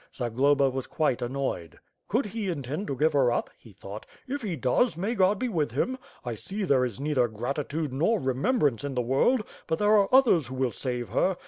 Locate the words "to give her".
2.87-3.31